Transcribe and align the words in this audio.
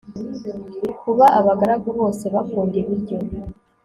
kuba 1.01 1.25
abagaragu 1.39 1.89
bose 1.99 2.23
bakunda 2.33 2.75
ibiryo 2.81 3.17